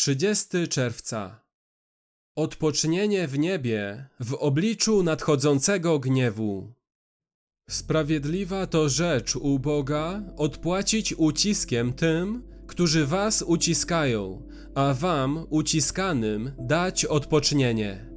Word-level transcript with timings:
30 0.00 0.68
czerwca. 0.68 1.40
Odpocznienie 2.36 3.28
w 3.28 3.38
niebie 3.38 4.08
w 4.20 4.34
obliczu 4.34 5.02
nadchodzącego 5.02 5.98
gniewu. 5.98 6.72
Sprawiedliwa 7.70 8.66
to 8.66 8.88
rzecz 8.88 9.36
u 9.36 9.58
Boga 9.58 10.22
odpłacić 10.36 11.14
uciskiem 11.14 11.92
tym, 11.92 12.42
którzy 12.66 13.06
was 13.06 13.42
uciskają, 13.42 14.48
a 14.74 14.94
wam 14.94 15.46
uciskanym 15.50 16.52
dać 16.58 17.04
odpocznienie. 17.04 18.09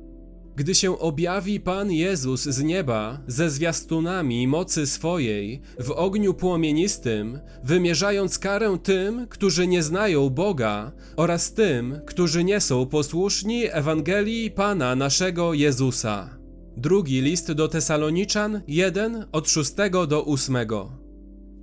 Gdy 0.56 0.76
się 0.76 1.00
objawi 1.00 1.60
Pan 1.60 1.92
Jezus 1.92 2.44
z 2.44 2.64
nieba 2.64 3.20
ze 3.28 3.50
zwiastunami 3.50 4.48
mocy 4.48 4.88
swojej 4.88 5.62
w 5.80 5.92
ogniu 5.92 6.34
płomienistym, 6.34 7.40
wymierzając 7.64 8.40
karę 8.40 8.78
tym, 8.84 9.28
którzy 9.28 9.68
nie 9.68 9.84
znają 9.84 10.30
Boga 10.30 10.92
oraz 11.16 11.54
tym, 11.54 12.00
którzy 12.06 12.44
nie 12.44 12.62
są 12.62 12.86
posłuszni 12.86 13.64
Ewangelii 13.72 14.52
Pana 14.52 14.96
naszego 14.96 15.54
Jezusa. 15.54 16.38
Drugi 16.78 17.22
list 17.22 17.52
do 17.52 17.68
Tesaloniczan 17.68 18.62
1 18.68 19.26
od 19.32 19.50
6 19.50 19.74
do 20.08 20.26
8. 20.26 20.58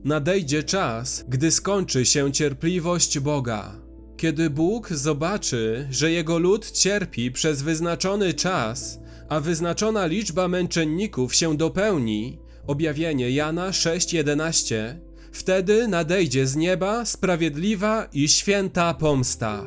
Nadejdzie 0.04 0.62
czas, 0.62 1.24
gdy 1.28 1.50
skończy 1.50 2.04
się 2.04 2.32
cierpliwość 2.32 3.18
Boga. 3.18 3.89
Kiedy 4.20 4.50
Bóg 4.50 4.88
zobaczy, 4.92 5.88
że 5.90 6.10
jego 6.10 6.38
lud 6.38 6.70
cierpi 6.70 7.32
przez 7.32 7.62
wyznaczony 7.62 8.34
czas, 8.34 9.00
a 9.28 9.40
wyznaczona 9.40 10.06
liczba 10.06 10.48
męczenników 10.48 11.34
się 11.34 11.56
dopełni, 11.56 12.38
objawienie 12.66 13.30
Jana 13.30 13.70
6:11, 13.70 14.94
wtedy 15.32 15.88
nadejdzie 15.88 16.46
z 16.46 16.56
nieba 16.56 17.04
sprawiedliwa 17.04 18.08
i 18.12 18.28
święta 18.28 18.94
pomsta. 18.94 19.66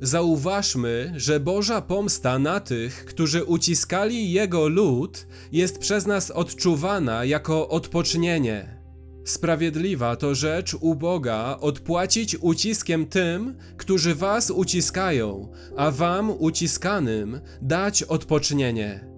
Zauważmy, 0.00 1.12
że 1.16 1.40
Boża 1.40 1.80
pomsta 1.80 2.38
na 2.38 2.60
tych, 2.60 3.04
którzy 3.04 3.44
uciskali 3.44 4.32
Jego 4.32 4.68
lud, 4.68 5.26
jest 5.52 5.78
przez 5.78 6.06
nas 6.06 6.30
odczuwana 6.30 7.24
jako 7.24 7.68
odpocznienie. 7.68 8.73
Sprawiedliwa 9.24 10.16
to 10.16 10.34
rzecz 10.34 10.74
u 10.80 10.94
Boga 10.94 11.58
odpłacić 11.60 12.36
uciskiem 12.40 13.06
tym, 13.06 13.54
którzy 13.76 14.14
was 14.14 14.50
uciskają, 14.50 15.48
a 15.76 15.90
wam 15.90 16.30
uciskanym 16.38 17.40
dać 17.62 18.02
odpocznienie. 18.02 19.14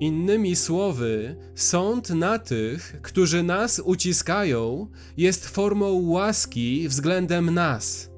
Innymi 0.00 0.56
słowy, 0.56 1.36
sąd 1.54 2.10
na 2.10 2.38
tych, 2.38 2.96
którzy 3.02 3.42
nas 3.42 3.82
uciskają, 3.84 4.88
jest 5.16 5.46
formą 5.46 5.92
łaski 5.92 6.88
względem 6.88 7.54
nas. 7.54 8.10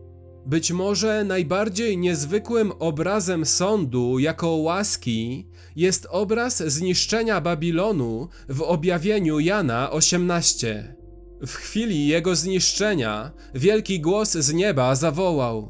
Być 0.47 0.73
może 0.73 1.25
najbardziej 1.25 1.99
niezwykłym 1.99 2.73
obrazem 2.79 3.47
sądu 3.47 4.19
jako 4.19 4.49
łaski 4.49 5.47
jest 5.77 6.07
obraz 6.11 6.63
zniszczenia 6.63 7.41
Babilonu 7.41 8.29
w 8.49 8.63
objawieniu 8.63 9.41
Jana 9.41 9.91
18. 9.91 10.99
W 11.47 11.55
chwili 11.55 12.07
jego 12.09 12.37
zniszczenia 12.37 13.31
wielki 13.55 14.01
głos 14.01 14.33
z 14.33 14.53
nieba 14.53 14.95
zawołał: 14.95 15.69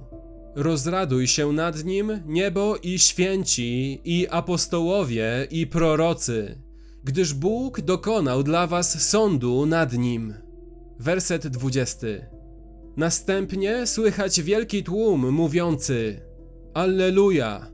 Rozraduj 0.55 1.27
się 1.27 1.53
nad 1.53 1.85
nim, 1.85 2.23
niebo 2.27 2.77
i 2.77 2.99
święci, 2.99 4.01
i 4.05 4.29
apostołowie, 4.31 5.47
i 5.51 5.67
prorocy, 5.67 6.63
gdyż 7.05 7.35
Bóg 7.35 7.81
dokonał 7.81 8.43
dla 8.43 8.67
was 8.67 9.09
sądu 9.09 9.67
nad 9.67 9.93
nim. 9.93 10.35
Werset 10.99 11.47
20. 11.47 12.07
Następnie 12.97 13.87
słychać 13.87 14.43
wielki 14.43 14.85
tłum 14.85 15.31
mówiący: 15.31 16.21
Alleluja! 16.75 17.71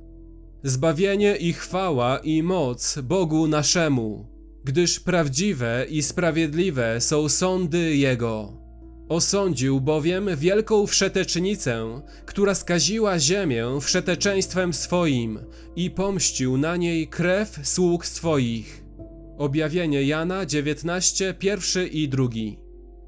Zbawienie 0.63 1.37
i 1.37 1.53
chwała 1.53 2.19
i 2.19 2.43
moc 2.43 2.99
Bogu 3.03 3.47
naszemu 3.47 4.34
gdyż 4.65 5.01
prawdziwe 5.01 5.87
i 5.91 6.03
sprawiedliwe 6.03 7.01
są 7.01 7.29
sądy 7.29 7.97
Jego. 7.97 8.65
Osądził 9.09 9.81
bowiem 9.81 10.31
wielką 10.37 10.87
wszetecznicę, 10.87 12.03
która 12.27 12.55
skaziła 12.55 13.19
ziemię 13.19 13.79
wszeteczeństwem 13.81 14.73
swoim 14.73 15.39
i 15.77 15.91
pomścił 15.91 16.57
na 16.57 16.77
niej 16.77 17.09
krew 17.09 17.61
sług 17.63 18.07
swoich. 18.07 18.85
Objawienie 19.39 20.03
Jana 20.03 20.47
19, 20.47 21.35
pierwszy 21.39 21.87
i 21.87 22.09
drugi. 22.09 22.59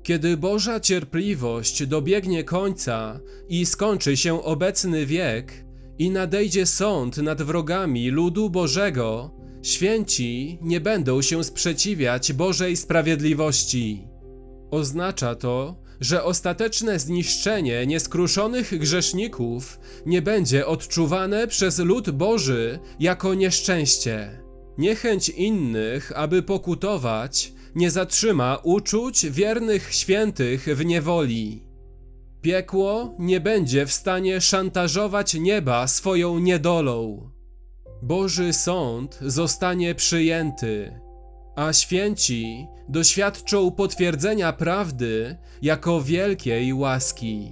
Kiedy 0.02 0.36
Boża 0.36 0.80
cierpliwość 0.80 1.86
dobiegnie 1.86 2.44
końca 2.44 3.20
i 3.48 3.66
skończy 3.66 4.16
się 4.16 4.42
obecny 4.42 5.06
wiek 5.06 5.64
i 5.98 6.10
nadejdzie 6.10 6.66
sąd 6.66 7.16
nad 7.16 7.42
wrogami 7.42 8.10
ludu 8.10 8.50
Bożego, 8.50 9.35
Święci 9.66 10.58
nie 10.62 10.80
będą 10.80 11.22
się 11.22 11.44
sprzeciwiać 11.44 12.32
Bożej 12.32 12.76
sprawiedliwości. 12.76 14.08
Oznacza 14.70 15.34
to, 15.34 15.82
że 16.00 16.24
ostateczne 16.24 16.98
zniszczenie 16.98 17.86
nieskruszonych 17.86 18.78
grzeszników 18.78 19.78
nie 20.06 20.22
będzie 20.22 20.66
odczuwane 20.66 21.46
przez 21.46 21.78
lud 21.78 22.10
Boży 22.10 22.78
jako 23.00 23.34
nieszczęście. 23.34 24.42
Niechęć 24.78 25.28
innych, 25.28 26.12
aby 26.14 26.42
pokutować, 26.42 27.52
nie 27.74 27.90
zatrzyma 27.90 28.58
uczuć 28.62 29.26
wiernych 29.30 29.94
świętych 29.94 30.66
w 30.76 30.84
niewoli. 30.84 31.62
Piekło 32.40 33.14
nie 33.18 33.40
będzie 33.40 33.86
w 33.86 33.92
stanie 33.92 34.40
szantażować 34.40 35.34
nieba 35.34 35.88
swoją 35.88 36.38
niedolą. 36.38 37.30
Boży 38.02 38.52
sąd 38.52 39.18
zostanie 39.22 39.94
przyjęty, 39.94 41.00
a 41.56 41.72
święci 41.72 42.66
doświadczą 42.88 43.70
potwierdzenia 43.70 44.52
prawdy 44.52 45.36
jako 45.62 46.02
wielkiej 46.02 46.72
łaski. 46.74 47.50